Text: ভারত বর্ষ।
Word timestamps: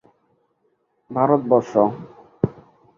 ভারত 1.11 1.41
বর্ষ। 1.51 1.73